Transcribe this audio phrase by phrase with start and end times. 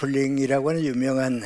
[0.00, 1.42] 미국의 키플링이라고 하는 유명한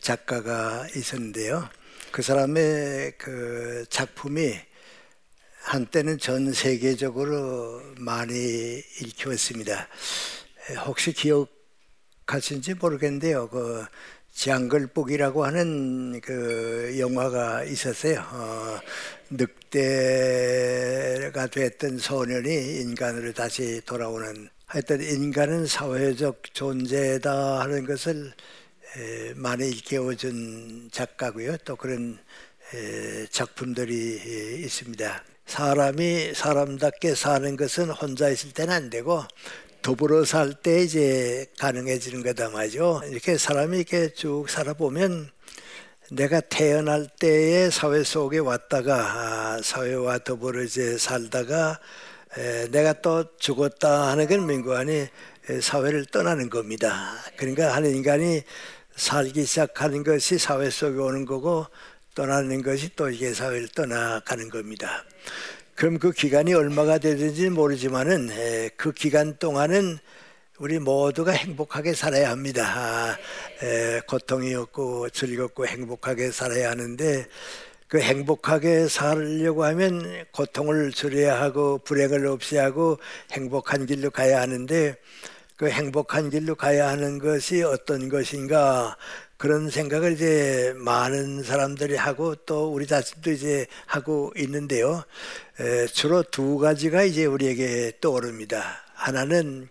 [0.00, 1.68] 작가가 있었는데요.
[2.12, 4.54] 그 사람의 그 작품이
[5.62, 9.88] 한때는 전 세계적으로 많이 읽혔습니다.
[10.86, 13.48] 혹시 기억하신지 모르겠는데요.
[13.48, 13.84] 그
[14.32, 18.20] 정글북이라고 하는 그 영화가 있었어요.
[18.20, 18.78] 어,
[19.30, 19.88] 늑대가
[21.48, 28.32] 됐던 소년이 인간으로 다시 돌아오는 하여튼 인간은 사회적 존재다 하는 것을
[28.96, 31.56] 에, 많이 일깨워준 작가고요.
[31.64, 32.16] 또 그런
[32.72, 35.24] 에, 작품들이 있습니다.
[35.46, 39.24] 사람이 사람답게 사는 것은 혼자 있을 때는 안 되고
[39.82, 43.02] 더불어 살 때 이제 가능해지는 거다 말이죠.
[43.10, 45.32] 이렇게 사람이 이렇게 쭉 살아보면
[46.12, 51.80] 내가 태어날 때의 사회 속에 왔다가 아, 사회와 더불어 이제 살다가
[52.70, 55.08] 내가 또 죽었다 하는 건 민구안이
[55.60, 57.14] 사회를 떠나는 겁니다.
[57.36, 58.42] 그러니까 한 인간이
[58.94, 61.66] 살기 시작하는 것이 사회 속에 오는 거고
[62.14, 65.04] 떠나는 것이 또 이게 사회를 떠나가는 겁니다.
[65.74, 68.28] 그럼 그 기간이 얼마가 되든지 모르지만은
[68.76, 69.98] 그 기간 동안은
[70.58, 72.66] 우리 모두가 행복하게 살아야 합니다.
[72.66, 73.16] 아,
[74.06, 77.26] 고통이 없고 즐겁고 행복하게 살아야 하는데
[77.90, 83.00] 그 행복하게 살려고 하면 고통을 줄여야 하고 불행을 없이 하고
[83.32, 84.94] 행복한 길로 가야 하는데
[85.56, 88.96] 그 행복한 길로 가야 하는 것이 어떤 것인가
[89.36, 95.02] 그런 생각을 이제 많은 사람들이 하고 또 우리 자신도 이제 하고 있는데요.
[95.58, 98.84] 에, 주로 두 가지가 이제 우리에게 떠오릅니다.
[99.00, 99.68] 하나는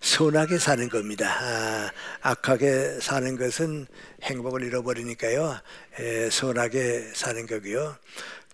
[0.00, 1.28] 선하게 사는 겁니다.
[1.38, 1.90] 아,
[2.22, 3.86] 악하게 사는 것은
[4.22, 5.60] 행복을 잃어버리니까요.
[5.98, 7.94] 에, 선하게 사는 거고요.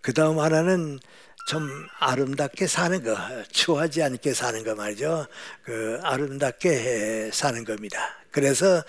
[0.03, 0.99] 그 다음 하나는
[1.47, 1.69] 좀
[2.01, 3.17] 아름답게 사는 거,
[3.53, 5.27] 추하지 않게 사는 거 말이죠.
[5.63, 7.99] 그 아름답게 사는 겁니다.
[8.33, 8.83] 그래서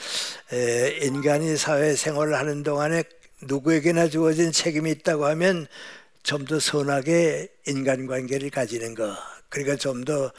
[1.03, 3.03] 인간이 사회 생활을 하는 동안에
[3.43, 5.67] 누구에게나 주어진 책임이 있다고 하면
[6.23, 9.15] 좀 더 선하게 인간관계를 가지는 것.
[9.49, 10.31] 그러니까 좀 더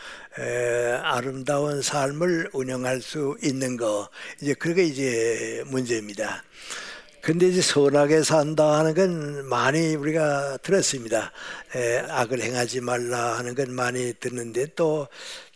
[1.02, 4.08] 아름다운 삶을 운영할 수 있는 거.
[4.40, 6.42] 이제 그게 이제 문제입니다.
[7.20, 11.32] 근데 이제 선하게 산다 하는 건 많이 우리가 들었습니다.
[11.74, 15.08] 에, 악을 행하지 말라 하는 건 많이 듣는데 또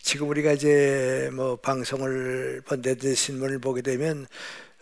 [0.03, 4.27] 지금 우리가 이제 뭐 방송을 본데도 신문을 보게 되면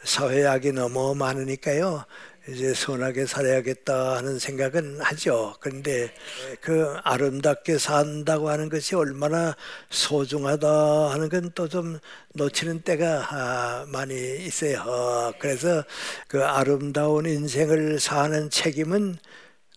[0.03, 2.05] 사회 악이 너무 많으니까요.
[2.49, 5.55] 이제 선하게 살아야겠다 하는 생각은 하죠.
[5.61, 6.13] 그런데
[6.61, 9.55] 그 아름답게 산다고 하는 것이 얼마나
[9.91, 11.99] 소중하다 하는 건 또 좀
[12.35, 14.15] 놓치는 때가 아, 많이
[14.45, 15.33] 있어요.
[15.39, 15.85] 그래서
[16.29, 19.17] 그 아름다운 인생을 사는 책임은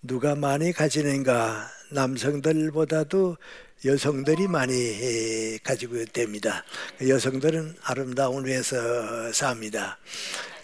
[0.02, 3.38] 누가 많이 가지는가 남성들보다도
[3.86, 6.64] 여성들이 많이 가지고 됩니다.
[7.06, 9.98] 여성들은 아름다운 위해서 삽니다.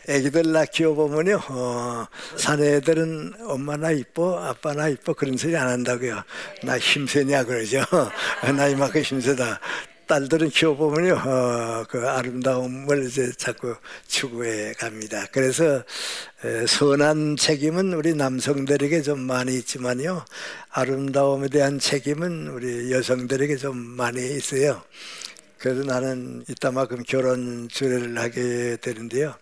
[0.09, 6.24] 애기들 낳 키워보면요, 어, 사내들은 엄마 나 이뻐, 아빠 나 이뻐, 그런 소리 안 한다고요.
[6.64, 7.84] 나 힘세냐, 그러죠.
[8.58, 9.59] 나 이만큼 힘세다.
[10.08, 13.75] 딸들은 키워보면요, 어, 그 아름다움을 이제 자꾸
[14.08, 15.28] 추구해 갑니다.
[15.31, 15.84] 그래서
[16.44, 20.25] 에, 선한 책임은 우리 남성들에게 좀 많이 있지만요,
[20.72, 24.81] 아름다움에 대한 책임은 우리 여성들에게 좀 많이 있어요.
[25.59, 29.36] 그래서 나는 이따만큼 결혼 주례를 하게 되는데요.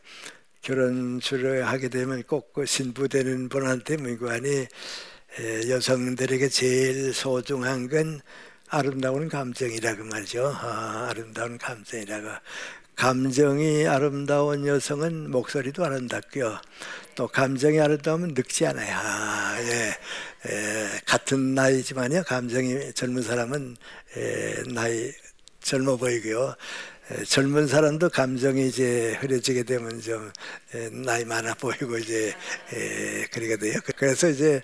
[0.68, 4.68] 결혼 주례 하게 되면 꼭 그 신부되는 분한테 무관히
[5.70, 8.20] 여성들에게 제일 소중한 건
[8.68, 10.46] 아름다운 감정이라고 말이죠.
[10.60, 12.28] 아, 름다운 감정이라고.
[12.98, 16.60] 감정이 아름다운 여성은 목소리도 아름답고요.
[17.16, 18.94] 또 감정이 아름다우면 늙지 않아요.
[18.94, 20.52] 아, 예.
[20.52, 22.24] 에, 같은 나이지만요.
[22.24, 23.78] 감정이 젊은 사람은
[24.18, 25.14] 에, 나이
[25.62, 26.56] 젊어 보이고요.
[27.12, 30.32] 에, 젊은 사람도 감정이 이제 흐려지게 되면 좀
[30.74, 32.34] 에, 나이 많아 보이고 이제
[32.74, 33.80] 에, 그러게 돼요.
[33.96, 34.62] 그래서 이제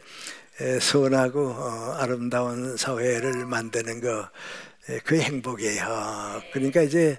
[0.82, 4.30] 선하고 어, 아름다운 사회를 만드는 거,
[5.04, 6.42] 그 행복이에요.
[6.52, 7.18] 그러니까 이제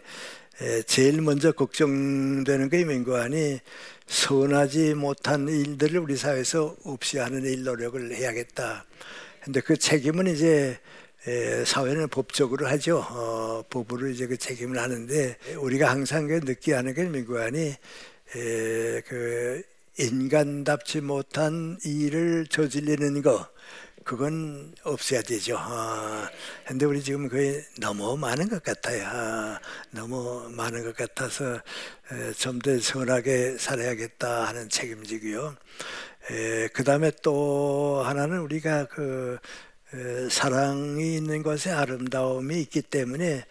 [0.87, 3.59] 제일 먼저 걱정되는 게 민구안이
[4.07, 8.85] 선하지 못한 일들을 우리 사회에서 없이 하는 일 노력을 해야겠다.
[9.43, 10.79] 근데 그 책임은 이제
[11.65, 12.99] 사회는 법적으로 하죠.
[12.99, 17.75] 어, 법으로 이제 그 책임을 하는데 우리가 항상 그 느끼하는 게 민구안이
[19.07, 19.63] 그
[19.99, 23.49] 인간답지 못한 일을 저질리는 거
[24.05, 25.57] 그건 없어야 되죠.
[25.59, 26.29] 아,
[26.67, 29.03] 근데 우리 지금 거의 너무 많은 것 같아요.
[29.07, 29.61] 아,
[29.93, 31.61] 너무 많은 것 같아서
[32.39, 35.57] 좀 더 선하게 살아야겠다 하는 책임지고요.
[36.75, 39.39] 그 다음에 또 하나는 우리가 그 에,
[40.31, 43.45] 사랑이 있는 것에 아름다움이 있기 때문에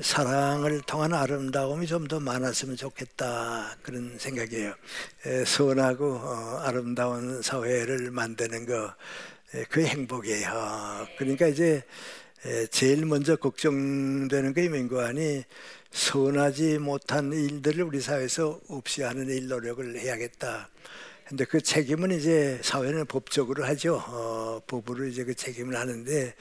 [0.00, 4.74] 사랑을 통한 아름다움이 좀 더 많았으면 좋겠다 그런 생각이에요.
[5.46, 8.94] 선하고 어, 아름다운 사회를 만드는 거
[9.70, 11.06] 그 행복이에요.
[11.18, 11.82] 그러니까 이제
[12.70, 15.44] 제일 먼저 걱정되는 게 민구안이
[15.90, 20.68] 선하지 못한 일들을 우리 사회에서 없이 하는 일 노력을 해야겠다.
[21.28, 23.96] 근데 그 책임은 이제 사회는 법적으로 하죠.
[23.96, 26.34] 어, 법으로 이제 그 책임을 하는데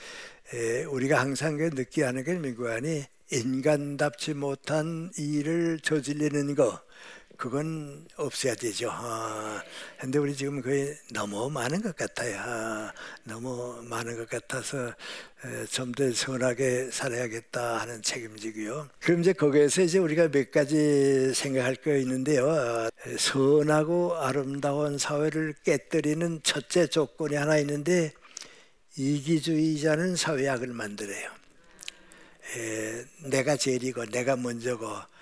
[0.53, 6.79] 에, 우리가 항상 그 느끼하는 게 민구안이 인간답지 못한 일을 저지르는 거
[7.37, 8.89] 그건 없어야 되죠.
[8.91, 9.61] 아,
[9.99, 12.37] 근데 우리 지금 거의 너무 많은 것 같아요.
[12.39, 12.93] 아,
[13.23, 14.93] 너무 많은 것 같아서
[15.71, 18.89] 좀 더 선하게 살아야겠다 하는 책임지고요.
[18.99, 22.49] 그럼 이제 거기에서 이제 우리가 몇 가지 생각할 거 있는데요.
[22.49, 28.11] 아, 선하고 아름다운 사회를 깨뜨리는 첫째 조건이 하나 있는데
[28.97, 31.29] 이기주의자는 사회학을 만들어요.
[32.57, 35.14] 에, 내가 제일이고 내가 먼저고 에,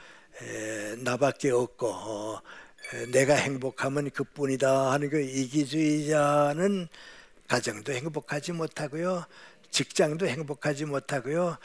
[0.97, 2.41] 나밖에 없고 어,
[2.94, 6.88] 에, 내가 행복하면 그뿐이다 하는 그 이기주의자는
[7.47, 9.25] 가정도 행복하지 못하고요.
[9.71, 11.57] 직장도 행복하지 못하고요.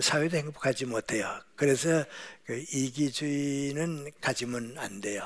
[0.00, 1.28] 사회도 행복하지 못해요.
[1.54, 2.04] 그래서
[2.44, 5.22] 그 이기주의는 가지면 안 돼요.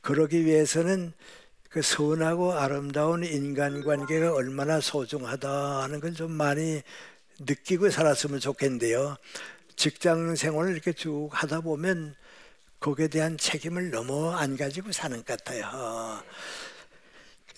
[0.00, 1.12] 그러기 위해서는
[1.68, 6.82] 그 선하고 아름다운 인간관계가 얼마나 소중하다 하는 걸 좀 많이
[7.38, 9.16] 느끼고 살았으면 좋겠는데요.
[9.76, 12.14] 직장 생활을 이렇게 쭉 하다 보면
[12.80, 16.22] 거기에 대한 책임을 너무 안 가지고 사는 것 같아요.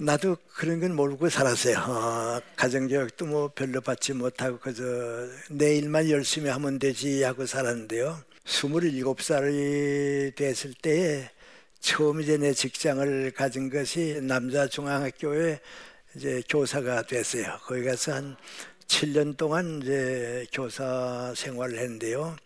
[0.00, 2.40] 나도 그런 건 모르고 살았어요.
[2.56, 4.82] 가정교육도 뭐 별로 받지 못하고 그저
[5.50, 8.20] 내 일만 열심히 하면 되지 하고 살았는데요.
[8.44, 11.30] 27살이 됐을 때에
[11.80, 15.60] 처음 이제 내 직장을 가진 것이 남자 중앙학교에
[16.16, 17.58] 이제 교사가 됐어요.
[17.64, 18.36] 거기 가서 한
[18.88, 22.36] 7년 동안 이제 교사 생활을 했는데요.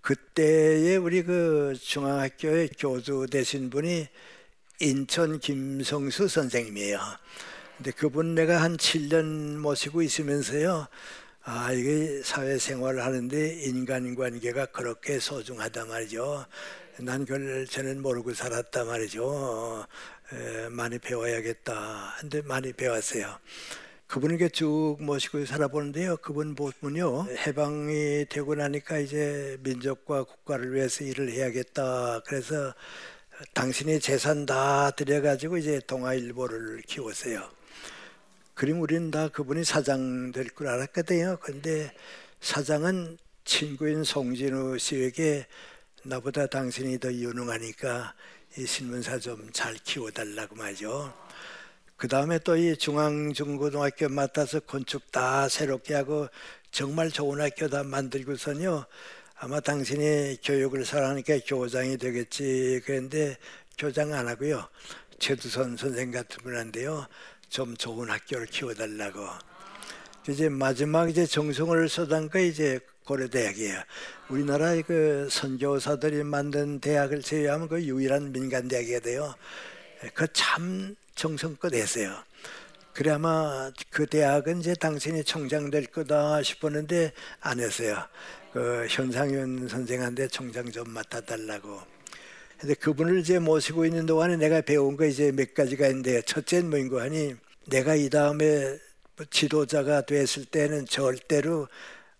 [0.00, 4.08] 그때에 우리 그 중앙학교의 교주 되신 분이
[4.80, 6.98] 인천 김성수 선생님이에요.
[7.76, 10.88] 근데 그분 내가 한 7년 모시고 있으면서요.
[11.44, 16.46] 아, 이게 사회생활을 하는데 인간관계가 그렇게 소중하다 말이죠.
[16.98, 19.86] 난 그걸 저는 모르고 살았다 말이죠.
[20.32, 22.16] 에, 많이 배워야겠다.
[22.20, 23.38] 근데 많이 배웠어요.
[24.06, 26.16] 그분에게 쭉 모시고 살아보는데요.
[26.18, 27.26] 그분 보면요.
[27.46, 32.20] 해방이 되고 나니까 이제 민족과 국가를 위해서 일을 해야겠다.
[32.26, 32.72] 그래서
[33.52, 37.50] 당신이 재산 다 들여가지고 이제 동아일보를 키웠어요.
[38.54, 41.38] 그럼 우리는 다 그분이 사장 될 줄 알았거든요.
[41.42, 41.92] 근데
[42.40, 45.46] 사장은 친구인 송진우 씨에게
[46.04, 48.14] 나보다 당신이 더 유능하니까
[48.56, 51.12] 이 신문사 좀 잘 키워달라고 말이죠.
[51.96, 56.28] 그 다음에 또 이 중앙중고등학교 맡아서 건축 다 새롭게 하고
[56.70, 58.84] 정말 좋은 학교 다 만들고선요.
[59.38, 62.82] 아마 당신이 교육을 사랑하니까 교장이 되겠지.
[62.84, 63.36] 그런데
[63.78, 64.68] 교장 안 하고요.
[65.18, 67.06] 최두선 선생 같은 분한테요.
[67.48, 69.26] 좀 좋은 학교를 키워달라고.
[70.28, 73.80] 이제 마지막 이제 정성을 쏟은 거 이제 고려대학이에요.
[74.28, 79.34] 우리나라 그 선교사들이 만든 대학을 제외하면 그 유일한 민간 대학이 돼요.
[80.14, 82.14] 그 참 정성껏 했어요.
[82.92, 88.02] 그래 아마 그 대학은 이제 당신이 총장 될 거다 싶었는데 안 했어요.
[88.52, 91.80] 그 현상윤 선생한테 총장 좀 맡아달라고.
[92.58, 96.88] 근데 그분을 이제 모시고 있는 동안에 내가 배운 거 이제 몇 가지가 있는데 첫째는 뭐인
[96.88, 97.34] 거 하니
[97.66, 98.78] 내가 이 다음에
[99.30, 101.68] 지도자가 됐을 때는 절대로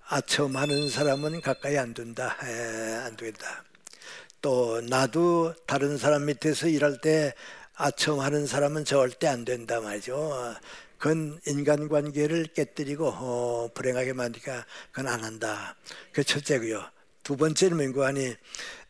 [0.09, 2.37] 아첨하는 사람은 가까이 안 둔다.
[2.45, 3.64] 에, 안 된다.
[4.42, 7.35] 또 나도 다른 사람 밑에서 일할 때
[7.76, 10.54] 아첨하는 사람은 절대 안 된다 말이죠.
[10.99, 15.76] 그건 인간관계를 깨뜨리고 어, 불행하게 만드니까 그건 안 한다.
[16.12, 16.83] 그 첫째고요.
[17.23, 18.35] 두 번째는 민구하니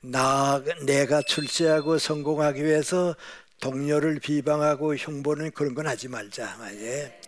[0.02, 3.16] 나 내가 출세하고 성공하기 위해서
[3.60, 6.56] 동료를 비방하고 흉보는 그런 건 하지 말자.
[6.74, 7.20] 예.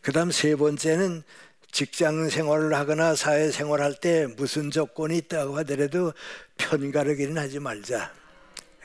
[0.00, 1.22] 그다음 세 번째는
[1.72, 6.12] 직장 생활을 하거나 사회 생활할 때 무슨 조건이 있다고 하더라도
[6.56, 8.12] 편가르기는 하지 말자.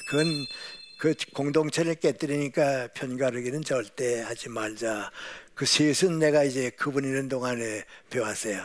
[0.10, 0.26] 그건
[0.98, 5.12] 그 공동체를 깨뜨리니까 편가르기는 절대 하지 말자.
[5.54, 8.62] 그 셋은 내가 이제 그분 있는 동안에 배웠어요.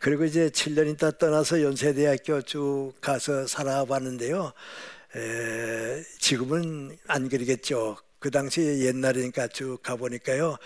[0.00, 4.52] 그리고 이제 7년 있다 떠나서 연세대학교 쭉 가서 살아봤는데요.
[5.14, 7.96] 에, 지금은 안 그러겠죠.
[8.18, 10.56] 그 당시 옛날이니까 쭉 가보니까요.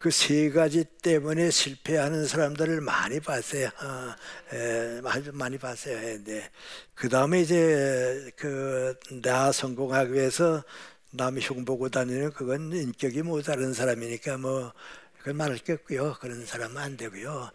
[0.00, 3.66] 그 세 가지 때문에 실패하는 사람들을 많이 봤어요.
[3.68, 4.14] 어,
[4.56, 5.00] 에,
[5.32, 6.24] 많이 봤어요.
[6.24, 6.50] 네.
[6.94, 10.62] 그 다음에 이제 그 나 성공하기 위해서
[11.10, 14.72] 남 흉보고 다니는 그건 인격이 모자른 사람이니까 뭐
[15.18, 16.16] 그건 말할 게 없고요.
[16.20, 17.50] 그런 사람은 안 되고요.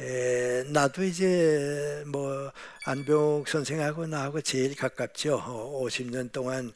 [0.00, 2.52] 에, 나도 이제 뭐
[2.84, 5.38] 안병욱 선생하고 나하고 제일 가깝죠.
[5.82, 6.72] 50년 동안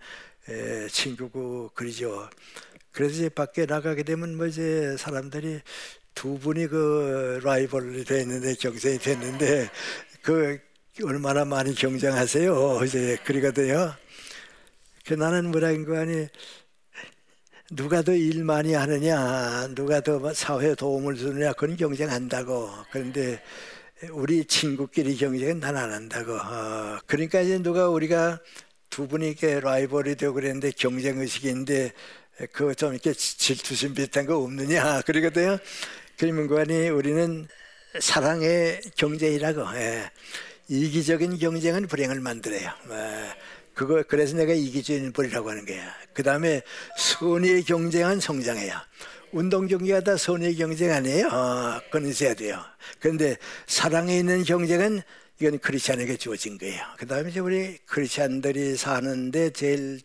[0.48, 2.28] 에, 친구고 그러죠.
[2.92, 5.60] 그래서 이제 밖에 나가게 되면 뭐 이제 사람들이
[6.14, 9.70] 두 분이 그 라이벌이 됐는데 경쟁이 됐는데
[10.22, 10.58] 그
[11.04, 12.80] 얼마나 많이 경쟁하세요.
[12.84, 13.94] 이제 그러거든요.
[15.06, 16.28] 그 나는 뭐라는 거 아니
[17.70, 22.70] 누가 더 일 많이 하느냐, 누가 더 사회에 도움을 주느냐, 그건 경쟁한다고.
[22.90, 23.40] 그런데
[24.12, 26.34] 우리 친구끼리 경쟁은 난 안 한다고.
[26.34, 28.40] 어, 그러니까 이제 누가 우리가
[28.90, 31.92] 두 분이 이렇게 라이벌이 되고 그랬는데 경쟁 의식인데
[32.52, 35.58] 그 좀 이렇게 질투심 비슷한 거 없느냐 그러거든요.
[36.48, 37.46] 거니 우리는
[38.00, 39.62] 사랑의 경쟁이라고.
[39.76, 40.10] 예.
[40.68, 42.70] 이기적인 경쟁은 불행을 만들어요.
[42.90, 43.34] 예.
[43.74, 45.94] 그거 그래서 내가 이기주의는 버리라고 하는 거야.
[46.12, 46.62] 그 다음에
[46.98, 48.74] 선의의 경쟁은 성장해요.
[49.32, 51.26] 운동 경기가 다 선의의 경쟁 아니에요.
[51.28, 52.62] 어, 그건 있어야 돼요.
[53.00, 53.36] 그런데
[53.66, 55.02] 사랑에 있는 경쟁은
[55.40, 56.84] 이건 크리스찬에게 주어진 거예요.
[56.98, 60.00] 그 다음에 이제 우리 크리스찬들이 사는데 제일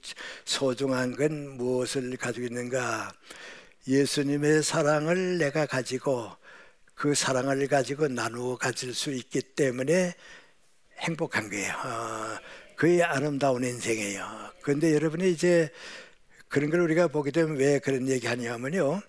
[0.46, 3.12] 소중한 건 무엇을 가지고 있는가?
[3.88, 6.32] 예수님의 사랑을 내가 가지고
[6.96, 10.16] 그 사랑을 가지고 나누어 가질 수 있기 때문에
[11.00, 11.74] 행복한 거예요.
[11.74, 12.40] 어,
[12.76, 14.26] 그의 아름다운 인생이에요.
[14.62, 15.70] 그런데 여러분이 이제
[16.48, 19.02] 그런 걸 우리가 보게 되면 왜 그런 얘기 하냐면요.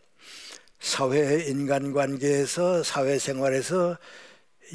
[0.80, 3.96] 사회 인간관계에서 사회생활에서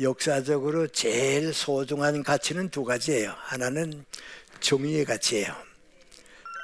[0.02, 3.34] 역사적으로 제일 소중한 가치는 두 가지예요.
[3.38, 4.06] 하나는
[4.60, 5.54] 정의의 가치예요.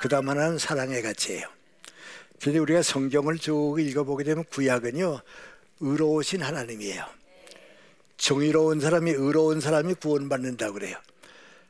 [0.01, 1.47] 그 다음 하나는 사랑의 가치예요.
[2.39, 5.21] 그런데 우리가 성경을 쭉 읽어보게 되면 구약은요,
[5.81, 7.05] 의로우신 하나님이에요.
[8.17, 10.97] 정의로운 사람이, 의로운 사람이 구원받는다고 그래요.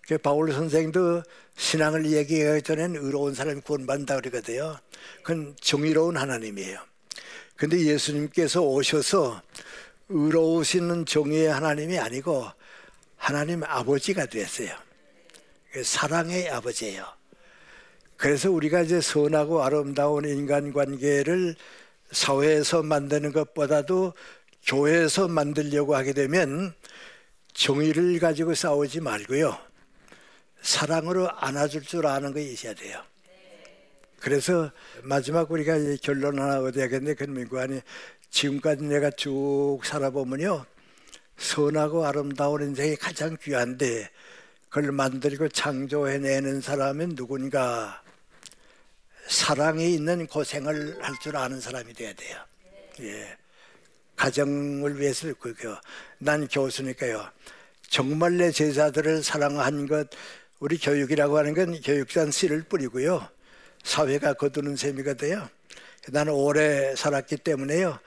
[0.07, 1.23] 그 바울 선생도
[1.57, 4.77] 신앙을 얘기하기 전엔 의로운 사람이 구원받는다 그러거든요.
[5.23, 6.79] 그건 정의로운 하나님이에요.
[7.55, 9.41] 근데 예수님께서 오셔서
[10.09, 12.47] 의로우시는 정의의 하나님이 아니고
[13.15, 14.25] 하나님 아버지가.
[15.71, 17.05] 그 사랑의 아버지예요.
[18.17, 21.55] 그래서 우리가 이제 선하고 아름다운 인간관계를
[22.11, 24.13] 사회에서 만드는 것보다도
[24.65, 26.73] 교회에서 만들려고 하게 되면
[27.53, 29.57] 정의를 가지고 싸우지 말고요.
[30.61, 33.01] 사랑으로 안아줄 줄 아는 거 있어야 돼요.
[34.19, 34.71] 그래서
[35.03, 37.81] 마지막 우리가 결론 하나 얻어야겠는데 그민관이
[38.31, 40.65] 지금까지 내가 쭉 살아보면요
[41.37, 44.09] 선하고 아름다운 인생이 가장 귀한데
[44.69, 48.01] 그걸 만들고 창조해내는 사람은 누군가
[49.27, 52.37] 사랑이 있는 고생을 할 줄 아는 사람이 돼야 돼요.
[53.01, 53.37] 예.
[54.15, 55.79] 가정을 위해서 그게요.
[56.17, 57.29] 난 교수니까요.
[57.89, 60.09] 정말 내 제자들을 사랑한 것
[60.59, 63.27] 우리 교육이라고 하는 건 교육산 씨를 뿌리고요.
[63.83, 65.49] 사회가 거두는 셈이가 돼요.
[66.07, 67.99] 나는 오래 살았기 때문에요.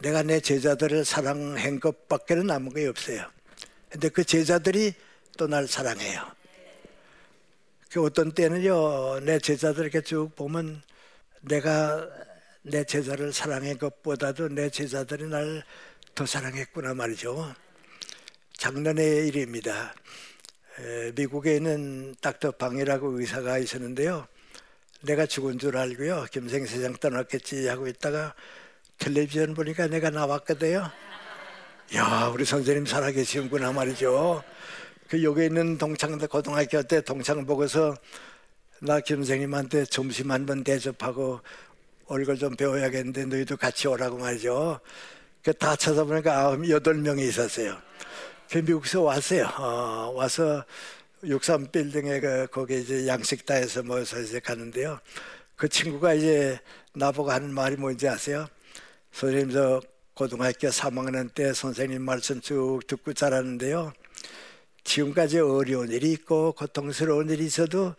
[0.00, 3.26] 내가 내 제자들을 사랑한 것밖에 남은 게 없어요.
[3.90, 4.94] 근데 그 제자들이
[5.36, 6.22] 또 날 사랑해요.
[7.90, 10.82] 그 어떤 때는요, 내 제자들 이렇게 쭉 보면
[11.40, 12.08] 내가
[12.62, 15.64] 내 제자를 사랑한 것보다도 내 제자들이 날
[16.14, 17.54] 더 사랑했구나 말이죠.
[18.58, 19.94] 작년의 일입니다.
[21.14, 24.26] 미국에 있는 닥터 방이라고 의사가 있었는데요.
[25.02, 26.26] 내가 죽은 줄 알고요.
[26.30, 28.34] 김생세장 떠났겠지 하고 있다가
[28.98, 30.90] 텔레비전 보니까 내가 나왔거든요.
[31.94, 34.42] 야, 우리 선생님 살아계시는구나 말이죠.
[35.08, 37.96] 그 여기 있는 동창대 고등학교 때 동창 보고서
[38.80, 41.40] 나 김생님한테 점심 한 번 대접하고
[42.06, 44.80] 얼굴 좀 배워야겠는데 너희도 같이 오라고 말이죠.
[45.42, 47.76] 그 다 찾아보니까 아홉 여덟 명이 있었어요.
[48.50, 49.46] 그 미국에서 왔어요.
[49.58, 50.64] 어, 와서
[51.22, 54.98] 63 빌딩에 그 거기 이제 양식다에서 모여서 이제 가는데요.
[55.54, 56.58] 그 친구가 이제
[56.94, 58.46] 나보고 하는 말이 뭔지 아세요?
[59.12, 59.82] 선생님 저
[60.14, 63.92] 고등학교 3학년 때 선생님 말씀 쭉 듣고 자랐는데요.
[64.84, 67.94] 지금까지 어려운 일이 있고 고통스러운 일이 있어도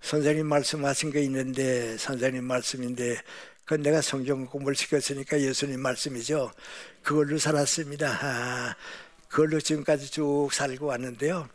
[0.00, 3.16] 선생님 말씀하신 게 있는데 선생님 말씀인데
[3.64, 6.50] 그건 내가 성경 공부를 시켰으니까 예수님 말씀이죠.
[7.02, 8.08] 그걸로 살았습니다.
[8.20, 8.76] 아,
[9.28, 11.48] 그걸로 지금까지 쭉 살고 왔는데요.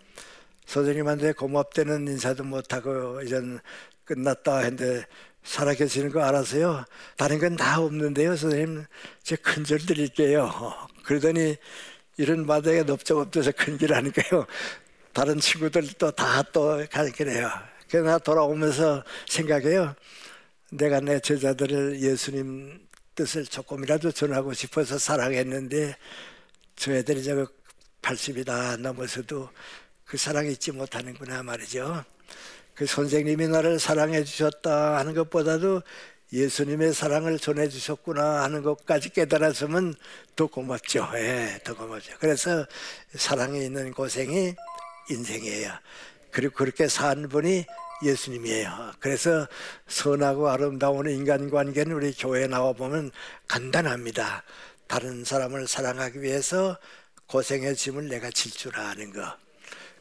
[0.66, 3.60] 선생님한테 고맙다는 인사도 못하고 이젠
[4.06, 5.06] 끝났다 했는데
[5.44, 6.86] 살아계시는 거 알아서요.
[7.18, 8.36] 다른 건 다 없는데요.
[8.36, 8.86] 선생님,
[9.24, 10.52] 제 큰절 드릴게요.
[11.04, 11.56] 그러더니
[12.18, 14.46] 이런 마당에 넓적 없어서 큰길 하니까요.
[15.14, 17.50] 다른 친구들도 다또 가르치네요.
[17.90, 19.96] 그래서 돌아오면서 생각해요.
[20.72, 25.96] 내가 내 제자들을 예수님 뜻을 조금이라도 전하고 싶어서 사랑했는데
[26.76, 27.48] 저 애들이 저거
[28.02, 29.50] 80이 다 넘어서도
[30.06, 32.04] 그 사랑 잊지 못하는구나 말이죠.
[32.74, 35.82] 그 선생님이 나를 사랑해 주셨다 하는 것보다도
[36.34, 39.96] 예수님의 사랑을 전해 주셨구나 하는 것까지 깨달았으면
[40.36, 41.10] 더 고맙죠.
[41.16, 42.14] 예, 더 고맙죠.
[42.20, 42.66] 그래서
[43.16, 44.56] 사랑에 있는 고생이
[45.10, 45.72] 인생이에요.
[46.32, 47.66] 그리고 그렇게 산 분이
[48.04, 48.94] 예수님이에요.
[49.00, 49.48] 그래서
[49.88, 53.12] 선하고 아름다운 인간관계는 우리 교회에 나와 보면
[53.48, 54.44] 간단합니다.
[54.88, 56.78] 다른 사람을 사랑하기 위해서
[57.28, 59.45] 고생의 짐을 내가 질 줄 아는 거.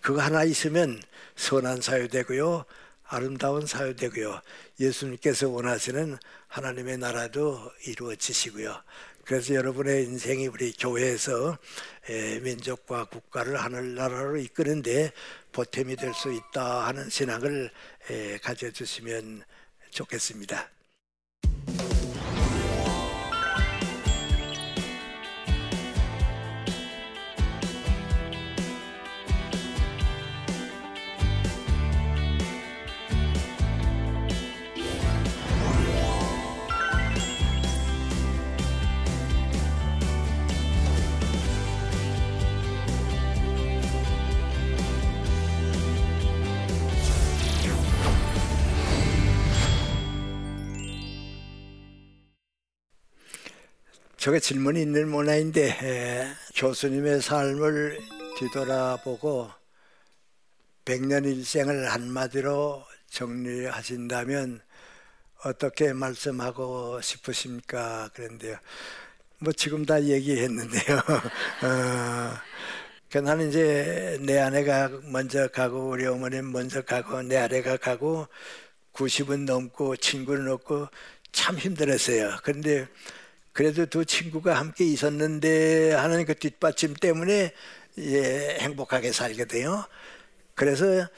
[0.05, 1.01] 그거 하나 있으면
[1.35, 2.67] 선한 사회 되고요.
[3.05, 4.39] 아름다운 사회 되고요.
[4.79, 8.83] 예수님께서 원하시는 하나님의 나라도 이루어지시고요.
[9.25, 11.57] 그래서 여러분의 인생이 우리 교회에서
[12.43, 15.11] 민족과 국가를 하늘나라로 이끄는데
[15.53, 17.71] 보탬이 될 수 있다 하는 신앙을
[18.43, 19.43] 가져주시면
[19.89, 20.69] 좋겠습니다.
[54.25, 57.99] 저게 질문이 있는 모양인데 교수님의 삶을
[58.39, 59.51] 뒤돌아보고
[60.87, 64.63] 백년 일생을 한마디로 정리하신다면
[65.45, 68.09] 어떻게 말씀하고 싶으십니까?
[68.15, 68.57] 그런데요.
[69.41, 70.97] 뭐 지금 다 얘기했는데요.
[71.61, 72.33] 어,
[73.11, 78.27] 그 나는 이제 내 아내가 먼저 가고 우리 어머님 먼저 가고 내 아내가 가고
[78.95, 80.89] 90은 넘고 친구는 없고
[81.31, 82.39] 참 힘들었어요.
[82.43, 82.89] 그런데
[83.55, 87.53] 그래도 두 친구가 함께 있었는데 하는 그 뒷받침 때문에
[87.99, 89.87] 예, 행복하게 살게 돼요.
[90.55, 91.09] 그래서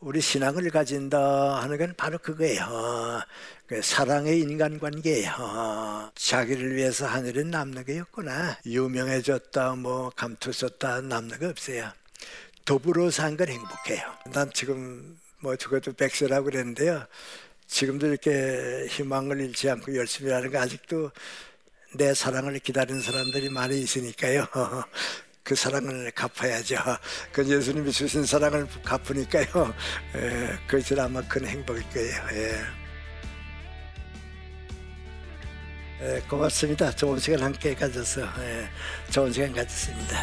[0.00, 3.22] 우리 신앙을 가진다 하는 건 바로 그거예요.
[3.66, 6.12] 그 사랑의 인간관계예요.
[6.14, 8.58] 자기를 위해서 하늘은 남는 게 없구나.
[8.66, 11.92] 유명해졌다, 뭐 감투 썼다 남는 거 없어요.
[12.64, 14.02] 더불어 산 건 행복해요.
[14.32, 17.06] 난 지금 뭐 죽어도 백세라고 그랬는데요.
[17.68, 21.10] 지금도 이렇게 희망을 잃지 않고 열심히 하는 거 아직도
[21.96, 24.46] 내 사랑을 기다리는 사람들이 많이 있으니까요.
[25.44, 26.76] 그 사랑을 갚아야죠.
[27.30, 29.74] 그 예수님이 주신 사랑을 갚으니까요.
[30.16, 32.22] 예, 그것이 아마 큰 행복일 거예요.
[32.32, 32.60] 예.
[36.02, 36.90] 예, 고맙습니다.
[36.92, 38.68] 좋은 시간 함께 가져서 예,
[39.10, 40.22] 좋은 시간 가졌습니다.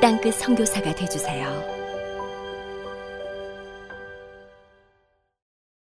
[0.00, 1.75] 땅끝 성교사가 되주세요